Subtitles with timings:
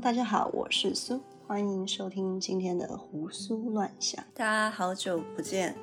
[0.00, 4.22] 大家好，我是苏，欢迎收听今天的胡思乱想。
[4.34, 5.76] 大家好久不见，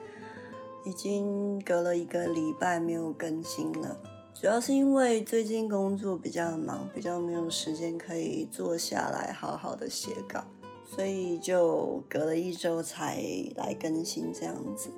[0.85, 3.97] 已经隔了一个礼拜没有更新了，
[4.33, 10.43] 主要是因为最近工作比较忙，比较没有时间可以坐下来好好的写稿，
[10.85, 13.23] 所以就隔了一周才
[13.55, 14.89] 来更新这样子。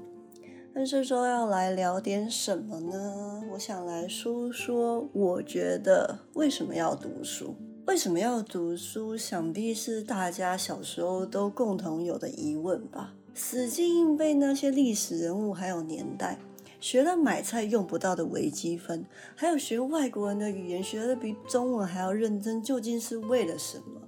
[0.74, 3.44] 那这周要来聊点什么呢？
[3.52, 7.56] 我想来说说，我觉得为什么要读书。
[7.86, 9.18] 为什么要读书？
[9.18, 13.14] 想必是大家小时候都共同有的疑问吧。
[13.36, 16.40] 死记硬背那些历史人物还有年代，
[16.80, 24.02] 学了买菜用不到的微积分，还有学外国人的语言学的比中文还要认真，究竟是为了什么？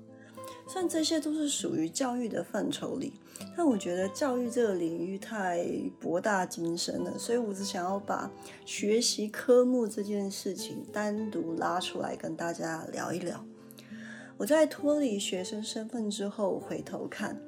[0.68, 3.14] 虽然这些都是属于教育的范畴里，
[3.58, 5.64] 但我觉得教育这个领域太
[6.00, 8.32] 博大精深了，所以我只想要把
[8.66, 13.46] 学习科目这件事情单独拉出来跟大家聊一聊。
[14.38, 17.42] 我在脱离学生身份之后，回头看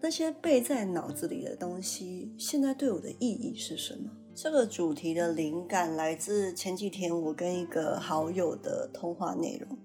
[0.00, 4.10] 那些背在脑子里的东西，现在对我的意义是什么？
[4.34, 9.78] 这个主题的灵感来自前几天我跟一个好友的通话内容。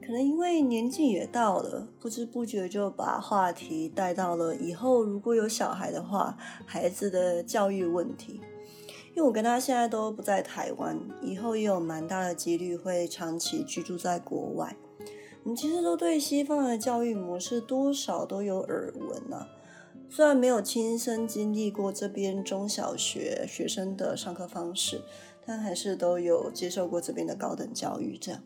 [0.00, 8.40] 可能因为年纪也到了，不知不觉就把话题带到了以后如果有小孩的话，孩子的教育问题。
[9.10, 14.76] 因为我跟他现在都不在台湾，以后也有蛮大的几率会长期居住在国外。
[15.42, 19.48] 你其实都对西方的教育模式多少都有耳闻啊，
[20.08, 25.00] 虽然没有亲身经历过这边中小学学生的上课方式，
[25.46, 28.42] 但还是都有接受过这边的高等教育，这样，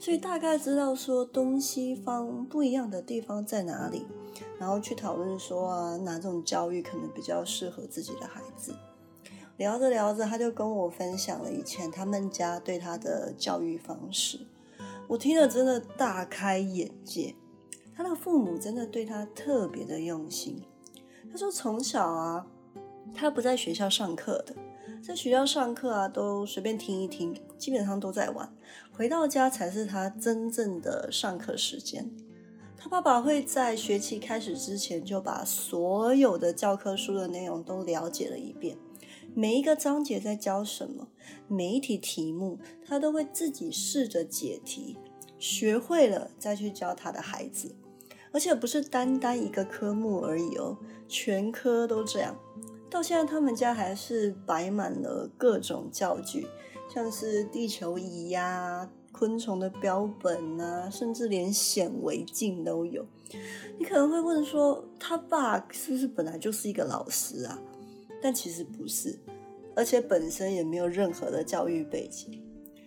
[0.00, 4.06] 所以大概知道说东西方不一样的地方在哪里，
[4.58, 8.74] 然后去讨论说啊哪种教育可能比较适合自己的孩子。
[9.58, 14.40] 聊着聊着，他就跟我分享了以前他们家对他的教育方式。
[15.08, 17.34] 我听了真的大开眼界，
[17.94, 20.62] 他的父母真的对他特别的用心。
[21.30, 22.46] 他说从小啊，
[23.14, 24.54] 他不在学校上课的，
[25.02, 28.50] 在学校上课啊都随便听一听，基本上都在玩。
[28.90, 32.10] 回到家才是他真正的上课时间。
[32.76, 38.76] 他爸爸会在学期开始之前就把所有的教科书的内容都了解了一遍。
[39.34, 41.08] 每一个章节在教什么，
[41.48, 44.98] 每一题题目他都会自己试着解题，
[45.38, 47.74] 学会了再去教他的孩子，
[48.30, 50.76] 而且不是单单一个科目而已哦，
[51.08, 52.36] 全科都这样。
[52.90, 56.46] 到现在他们家还是摆满了各种教具，
[56.92, 63.06] 像是地球仪呀、昆虫的标本啊，甚至连显微镜都有。
[63.78, 67.58] 你可能会问说，他爸是不是本来就是一个老师啊？
[68.22, 69.18] 但其实不是，
[69.74, 72.40] 而且本身也没有任何的教育背景，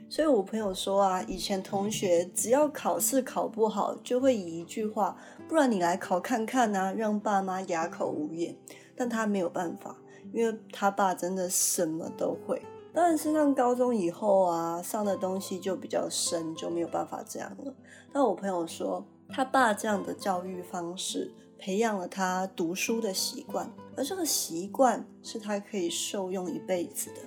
[0.09, 8.56] 所以我朋友说啊，以前同学只要考试考不好，就会以一句话，不然你来考看看啊，让爸妈哑口无言。
[8.96, 9.97] 但他没有办法，
[10.31, 12.62] 因为他爸真的什么都会。
[12.94, 17.75] 当然是上高中以后啊，上的东西就比较深，就没有办法这样了。
[18.13, 21.34] 但我朋友说，他爸这样的教育方式。
[21.57, 27.21] 培养了他读书的习惯，而这个习惯是他可以受用一辈子的。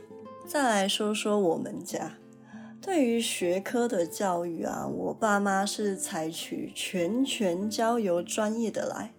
[0.46, 2.18] 再来说说我们家
[2.80, 9.12] 对于学科的教育啊，我爸妈是采取全权交由专业的来，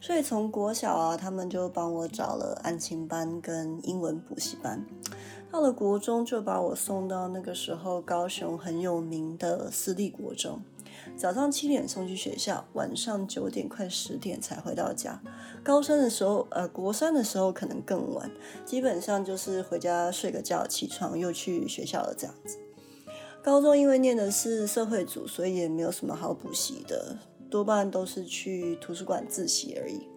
[0.00, 4.84] 所以从国小啊，他们就帮我找了安亲班跟英文补习班，
[5.50, 10.60] 到了国中就把我送到那个时候高雄很有名的私立国中。
[11.16, 15.20] 早上七点送去学校，晚上九点快十点才回到家。
[15.62, 18.30] 高三的时候，呃，国三的时候可能更晚，
[18.64, 22.58] 基本上就是回家睡个觉，起床又去学校了这样子。
[23.42, 27.16] 高中因为念的是社会组，所以也没有什么好补习的，
[27.48, 30.08] 多半都是去图书馆自习而已。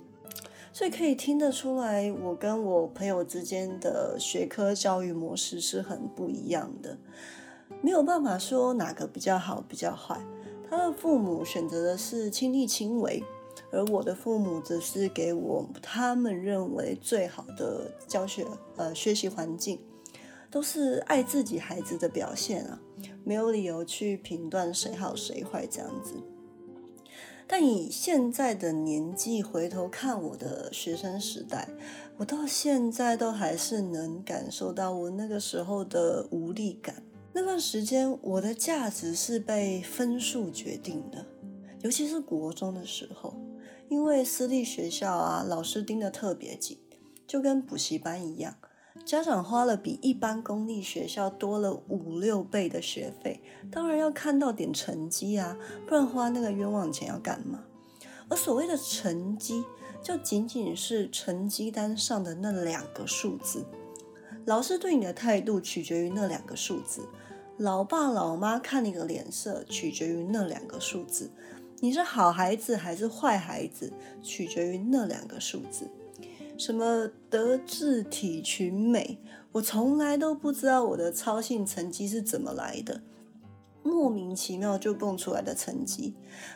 [0.72, 6.98] 所以可以听得出来，我跟我朋友之间的学科教育模式是很不一样的，
[7.82, 10.20] 没有办法说哪个比较好，比较坏。
[10.70, 13.24] 他的父母选择的是亲力亲为，
[13.72, 18.46] 而我的父母则是给我他们认为最好的教学
[18.76, 19.80] 呃学习环境，
[20.52, 22.80] 都是爱自己孩子的表现啊，
[23.24, 26.14] 没有理由去评断谁好谁坏这样子。
[27.48, 31.68] 但以现在的年纪回头看我的学生时代，
[32.18, 37.02] 我到现在都还是能感受到我那个时候的无力感。
[37.40, 41.26] 那段时间，我的价值是被分数决定的，
[41.82, 43.34] 尤其是国中的时候，
[43.88, 46.78] 因为私立学校啊，老师盯得特别紧，
[47.26, 48.58] 就跟补习班一样，
[49.06, 53.42] 家长花了比一般公立学校多了五六倍的学费，
[53.72, 55.58] 当然要看到点成绩啊，
[55.88, 57.64] 不然花那个冤枉钱要干嘛？
[58.28, 59.64] 而所谓的成绩，
[60.04, 63.66] 就仅仅是成绩单上的那两个数字。
[64.46, 67.08] 老师对你的态度取决于那两个数字，
[67.60, 71.30] 老爸老妈看你的脸色取决于那两个数字，
[71.82, 73.92] 你是好孩子还是坏孩子
[74.24, 75.90] 取决于那两个数字。
[76.58, 79.20] 什么德智体群美，
[79.52, 83.02] 我从来都不知道我的操性成绩是怎么来的，
[83.84, 86.16] 莫名其妙就蹦出来的成绩。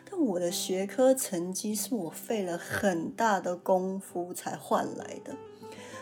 [0.09, 5.35] 但我的学科成绩是我费了很大的功夫才换来的。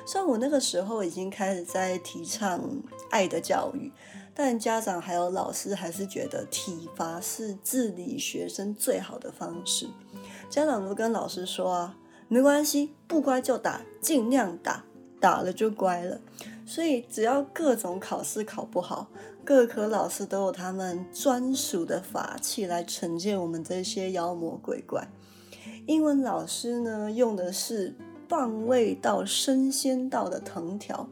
[0.05, 2.61] 虽然我那个时候已经开始在提倡
[3.09, 3.91] 爱的教育，
[4.33, 9.87] 但家长还有老师还是觉得体罚是治理学生最好的方式。
[10.49, 11.97] 家长都跟老师说啊。
[12.33, 14.85] 没关系，不乖就打，尽量打，
[15.19, 16.21] 打了就乖了。
[16.65, 19.09] 所以只要各种考试考不好，
[19.43, 25.09] 各科老师都有他们专属的法器来惩戒我们这些妖魔鬼怪。
[25.87, 27.93] 英文老师呢，用的是
[28.31, 31.09] 棒味道生鲜道的藤条，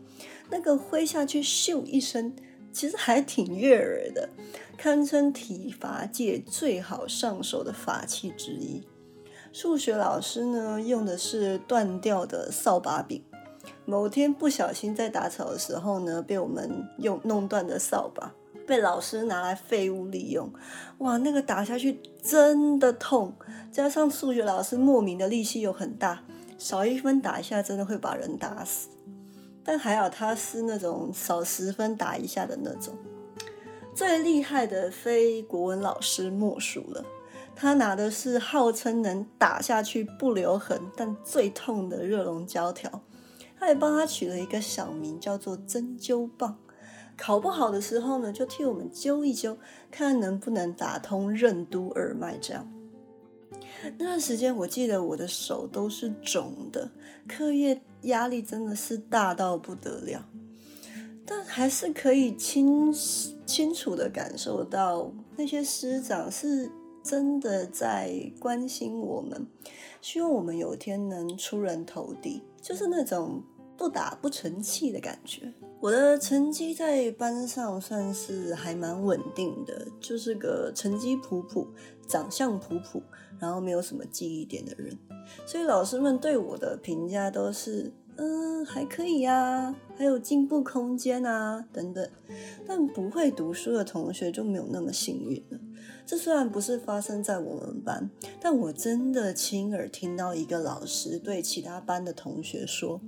[0.50, 2.34] 那个挥下去咻一声，
[2.72, 4.30] 其实还挺悦耳的，
[4.78, 8.82] 堪称体罚界最好上手的法器之一。
[9.52, 13.22] 数学老师呢，用的是断掉的扫把柄。
[13.84, 18.34] 某天不小心在打草的时候呢，被我们用弄断的扫把
[18.66, 20.50] 被老师拿来废物利用。
[21.00, 23.34] 哇，那个打下去真的痛，
[23.74, 26.24] 加上数学老师莫名的力气又很大，
[26.60, 28.90] 少一分打一下真的会把人打死。
[29.64, 32.96] 但还好他是那种少十分打一下的那种。
[33.96, 37.04] 最厉害的非国文老师莫属了。
[37.56, 43.02] 他拿的是号称能打下去不留痕，但最痛的热熔胶条。
[43.60, 46.58] 他也帮他取了一个小名，叫做针灸棒。
[47.18, 49.58] 考不好的时候呢，就替我们灸一灸，
[49.92, 52.38] 看能不能打通任督二脉。
[52.38, 52.66] 这样
[53.84, 56.90] 那段时间，我记得我的手都是肿的，
[57.28, 60.28] 课业压力真的是大到不得了，
[61.26, 62.94] 但还是可以清
[63.46, 66.72] 清楚的感受到那些师长是。
[67.02, 69.48] 真的在关心我们，
[70.02, 73.42] 希望我们有一天能出人头地，就是那种
[73.78, 75.52] 不打不成器的感觉。
[75.80, 81.68] 我的成绩在班上算是还蛮稳定的，就是个成绩普普、
[82.08, 83.02] 长相普普，
[83.40, 84.98] 然后没有什么记忆点的人，
[85.46, 87.94] 所以老师们对我的评价都是。
[88.22, 92.06] 嗯，还可以呀，还有进步空间啊，等等。
[92.68, 95.58] 但不会读书的同学就没有那么幸运了。
[96.06, 98.10] 这虽然不是发生在我们班，
[98.42, 103.00] 但我真的亲耳听到一个老师对其他班的同学说：“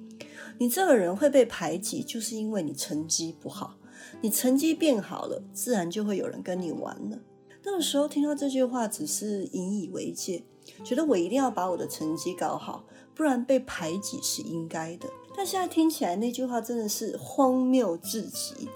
[0.60, 3.76] 你这个人会被排挤，就是因为你成绩不好。
[4.22, 7.20] 你成绩变好了，自然就会有人跟你玩了。”
[7.66, 10.44] 那个时候听到这句话，只是引以为戒，
[10.86, 12.86] 觉得我一定要把我的成绩搞好。
[13.14, 18.70] 不然被排挤是应该的，但现在听起来那句话真的是荒谬至极。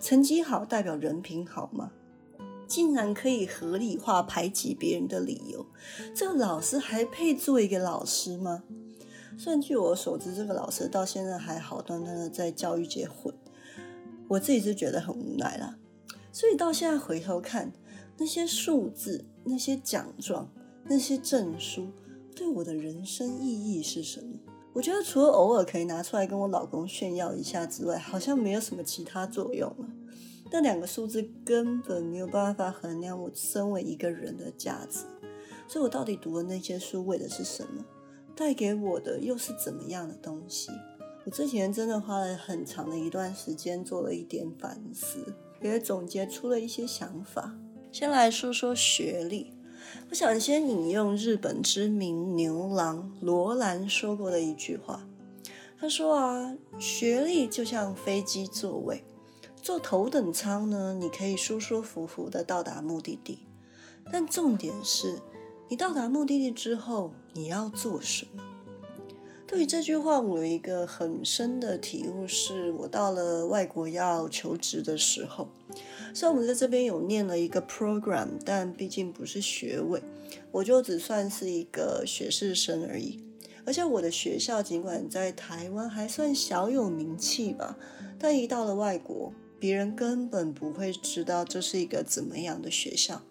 [0.00, 1.90] 成绩好代表人品好吗？
[2.68, 5.66] 竟然可以合理化排挤别人的理由，
[6.14, 8.62] 这个老师还配做一个老师吗？
[9.38, 13.34] 虽然据我所知，这个老师到现在还好端端的在教育界混，
[14.28, 15.76] 我自己是觉得很无奈啦。
[16.30, 17.72] 所以到现在回头看
[18.18, 20.50] 那些数字、那些奖状、
[20.84, 21.88] 那些证书。
[22.38, 24.38] 对我的人生意义是什么？
[24.72, 29.88] 我觉得除了偶尔可以拿出来跟我老公炫耀一下之外，好像没有什么其他作用了。
[30.52, 35.00] 那两个数字根本没有办法衡量我身为一个人的价值。
[35.66, 37.84] 所以我到底读的那些书为的是什么？
[38.36, 40.70] 带给我的又是怎么样的东西？
[41.24, 47.58] 我之前真的花了很长的一段时间做了一点反思，也总结出了一些想法。
[47.90, 49.57] 先来说说学历。
[50.10, 55.06] 我想先引用日本知名牛郎罗兰说过的一句话。
[55.80, 59.04] 他说啊，学历就像飞机座位，
[59.62, 63.46] 坐头等舱呢，你可以舒舒服服的到达目的地。
[64.10, 65.20] 但重点是，
[65.68, 68.42] 你到达目的地之后，你要做什么？
[69.48, 75.48] 对于这句话，我有一个很深的体悟，是我到了外国要求职的时候。
[76.12, 80.02] 虽然我们在这边有念了一个 program，但毕竟不是学位，
[80.52, 83.24] 我就只算是一个学士生而已。
[83.64, 87.78] 而且我的学校尽管在台湾还算小有名气吧，
[88.18, 93.22] 但一到了外国，别人根本不会知道这是一个怎么样的学校。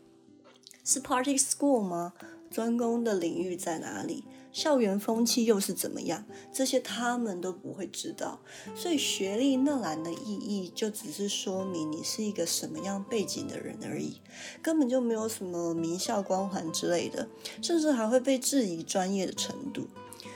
[0.84, 2.14] 是 party school 吗？
[2.50, 4.24] 专攻的领域在哪里？
[4.54, 8.40] 校园风气又是怎么样，这些他们都不会知道。
[8.76, 14.20] 所以学历那栏的意义，就只是说明你是一个什么样背景的人而已，
[14.64, 17.28] 根本就没有什么名校光环之类的，
[17.62, 19.88] 甚至还会被质疑专业的程度。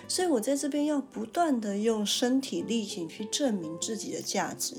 [0.07, 4.75] 所以我在这边要不断的用身体力行去证明自己的价值，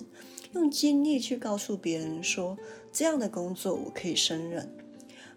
[0.52, 2.56] 用经历去告诉别人说，
[2.92, 4.72] 这样的工作我可以胜任。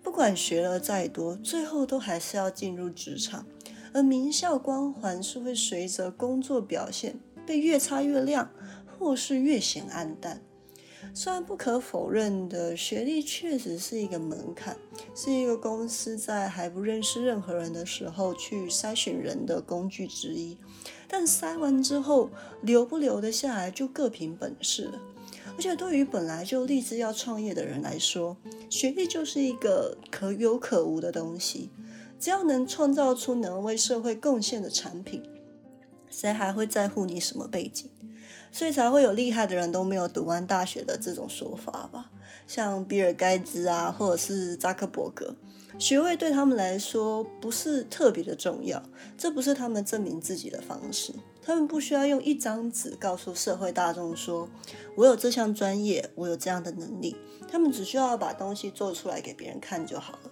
[0.05, 3.47] 不管学了再多，最后都还是要进入职场，
[3.91, 8.51] 而名校光环是会随着工作表现被越擦越亮，
[8.85, 10.41] 或是越显暗淡。
[11.13, 14.77] 虽然不可否认的，学历确实是一个门槛，
[15.15, 20.57] 是一个公司在还不认识任何人的时候去筛选人的工具之一，
[21.07, 22.29] 但筛完之后
[22.61, 25.01] 留不留得下来，就各凭本事了。
[25.57, 28.35] 而且对于本来就立志要创业的人来说，
[28.69, 31.69] 学历就是一个可有可无的东西。
[32.19, 35.21] 只要能创造出能为社会贡献的产品，
[36.09, 37.89] 谁还会在乎你什么背景？
[38.51, 42.09] 所以才会有厉害的人都没有读完大学的这种说法吧？
[42.47, 45.35] 像比尔盖茨啊，或者是扎克伯格，
[45.77, 48.81] 学位对他们来说不是特别的重要，
[49.17, 51.11] 这不是他们证明自己的方式。
[51.45, 54.49] 他们不需要用一张纸告诉社会大众说
[54.97, 57.15] ：“我有这项专业，我有这样的能力。”
[57.47, 60.31] 他们只需要把东西做出来给别人看就好了。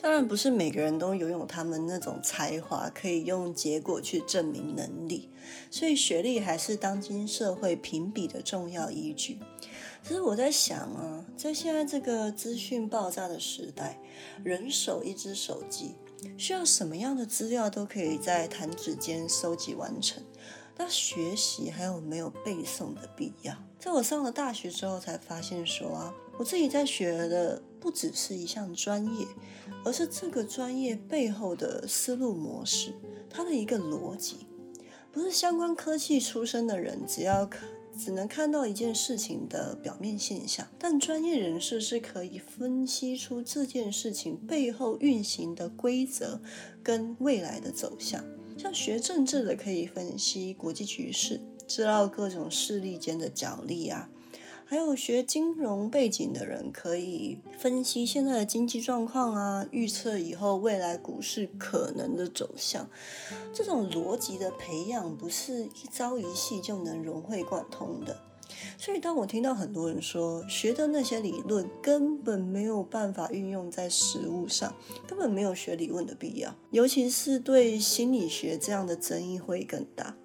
[0.00, 5.30] 当然，不是每个人都拥有他们那种才华，可以用结果去证明能力。
[5.70, 9.38] 所以，学历还是当今社会评比的重要依据。
[10.02, 14.00] 其实我在想啊，在现在这个资讯爆炸的时代，
[14.42, 15.94] 人手一只手机。
[16.36, 20.22] 需要什么样的资料都可以在弹指间收集完成。
[20.76, 23.54] 那学习还有没有背诵的必要？
[23.78, 29.26] 在我上了大学之后，才发现说啊，我自己在学的不只是一项专业，
[29.84, 32.94] 而是这个专业背后的思路模式，
[33.28, 34.46] 它的一个逻辑。
[35.12, 37.48] 不是相关科技出身的人，只要。
[37.98, 46.40] 只能看到一件事情的表面现象，但专业人士是可以分析出这件事情背后运行的规则
[46.82, 48.24] 跟未来的走向。
[48.58, 54.08] 像学政治的可以分析国际局势，知道各种势力间的角力啊。
[54.72, 62.88] 还有学金融背景的人可以分析现在的经济状况啊，预测以后未来股市可能的走向。
[63.52, 68.18] 这种逻辑的培养不是一朝一夕就能融会贯通的。
[68.78, 74.74] 所以，当我听到很多人说学的那些理论根本没有办法运用在实物上，
[75.06, 80.16] 根本没有学理论的必要，尤其是对心理学这样的争议会更大。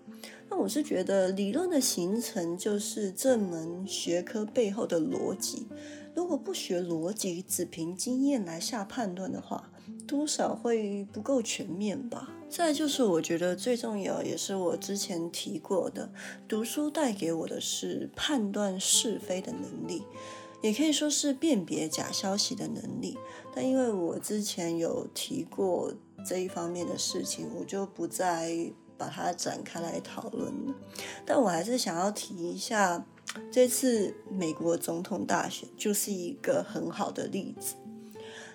[0.57, 5.67] 我是觉得理论的形成就是这门学科背后的逻辑。
[6.15, 9.71] 如果不学逻辑，只凭经验来下判断的话，
[10.07, 12.33] 多少会不够全面吧。
[12.49, 16.11] 再就是我觉得最重要，也是我之前提过的，
[16.47, 20.03] 读书带给我的是判断是非的能力，
[20.63, 23.15] 也可以说是辨别假消息的能力。
[23.53, 25.93] 但因为我之前有提过
[26.25, 28.71] 这一方面的事情，我就不再。
[28.98, 30.51] 把它展开来讨论，
[31.25, 33.06] 但我还是想要提一下，
[33.51, 37.75] 这次美国总统大选就是一个很好的例子。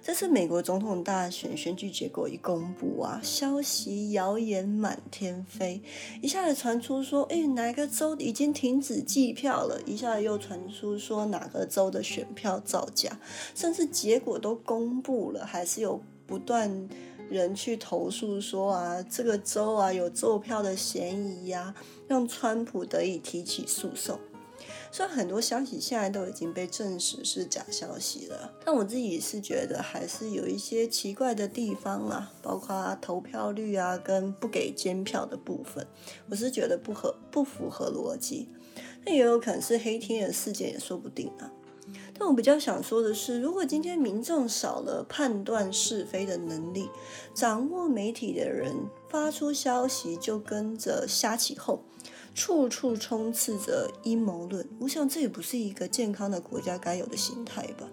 [0.04, 5.80] 这次美国总统大选选举结果一公布啊，消息谣言满天飞，
[6.20, 9.80] 一下子传出说，哎，哪个州已经停止计票了？
[9.86, 13.16] 一下子又传出说哪个州的选票造假，
[13.54, 16.88] 甚至结果都公布了，还是有不断。
[17.30, 21.74] 人去投诉说啊，这个州啊有作票的嫌疑呀，
[22.06, 24.18] 让川普得以提起诉讼。
[24.90, 35.86] 虽然很多消息现在都已经被证实是假消息了，但我自己是觉得还是有一些奇怪的地方啊，包括投票率啊跟不给监票的部分，
[36.28, 38.48] 我是觉得不合不符合逻辑。
[39.04, 41.50] 那也有可能是黑天鹅事件也说不定啊。
[42.18, 46.88] 但我比较想说的是，如果今天民众少了判断是非的能力，
[47.34, 48.74] 掌握媒体的人
[49.08, 51.80] 发出消息就跟着瞎起哄，
[52.34, 57.88] 处处充斥着阴谋论，我想这也不是一个健康的国家该有的心态吧。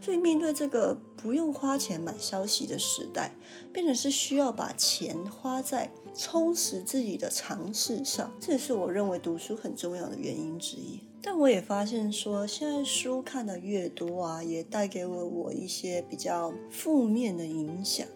[0.00, 3.34] 所以面对这个不用花钱买消息的时代，
[3.72, 11.00] 变成是需要把钱花在充实自己的尝试上，这也是我认为读书很重要的原因之一。
[11.26, 18.06] 但我也发现说，现在书看的越多啊，也带给了我一些比较负面的影响。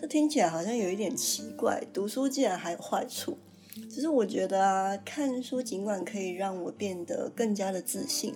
[0.00, 3.36] 这听起来好像有一点奇怪，读书竟然还有坏处。
[3.90, 8.34] 只是我觉得啊，看书尽管可以让我变得更加的自信，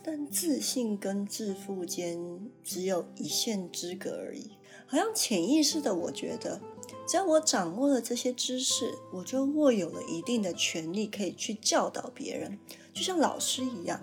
[0.00, 2.16] 但自信跟致富间
[2.62, 4.52] 只有一线之隔而已。
[4.86, 6.60] 好像潜意识的，我觉得
[7.08, 12.56] 只要我掌握了这些知识，我就握有了一定的权利，可以去教导别人，
[12.96, 14.00] 就像老师一样。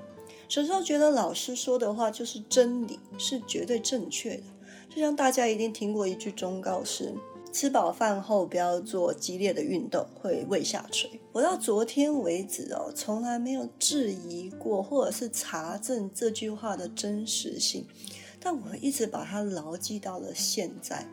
[0.47, 4.43] 小时候觉得老师说的话就是真理，是绝对正确的。
[4.88, 7.12] 就像大家一定听过一句忠告是：
[7.51, 11.09] 吃饱饭后不要做激烈的运动，会胃下垂。
[11.31, 17.88] 我到昨天为止哦，从来没有质疑过或者是查证这句话的真实性，
[18.39, 21.07] 但我一直把它牢记到了现在。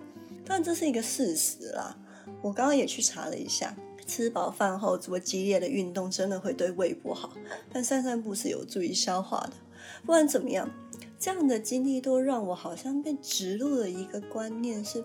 [0.44, 1.96] 但这是一个事实啦。
[2.42, 3.74] 我刚刚也去查了一下。
[4.10, 7.32] 吃饱饭后做激烈的运动真的会对胃不好，
[7.72, 9.52] 但散散步是有助于消化的。
[10.00, 10.68] 不管怎么样，
[11.16, 15.04] 这样的经历都让我好像被植入了一个观念：是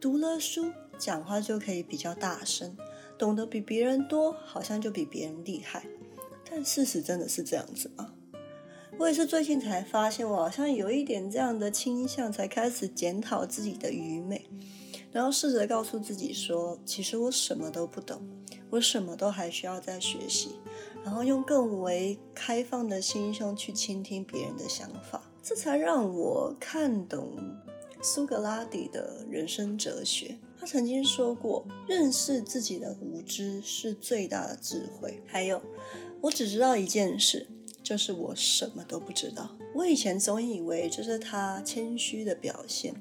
[0.00, 2.76] 读了书，讲话就可以比较大声，
[3.16, 5.86] 懂得比别人多，好像就比别人厉害。
[6.50, 8.12] 但事实真的是这样子吗？
[8.98, 14.50] 我也是最近才发现，我好像有一点这样的倾向，才开始检讨自己的愚昧。
[15.12, 18.20] 然后试着告诉自己说，其实我什么都不懂，
[18.70, 20.56] 我什么都还需要再学习。
[21.04, 27.36] 然后用更为开放的心胸去倾听别人的想法，这才让我看懂
[28.00, 30.38] 苏格拉底的人生哲学。
[30.58, 35.20] 他曾经说过，认识自己的无知是最大的智慧。
[35.26, 35.60] 还有，
[36.20, 37.48] 我只知道一件事，
[37.82, 39.50] 就是我什么都不知道。
[39.74, 42.94] 我以前总以为这是他谦虚的表现，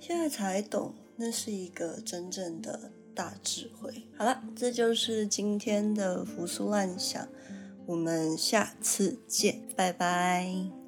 [0.00, 0.94] 现在才懂。
[1.22, 4.06] 那是一个真正的大智慧。
[4.16, 7.28] 好了，这就是今天的胡思乱想，
[7.84, 10.79] 我们下次见，拜拜。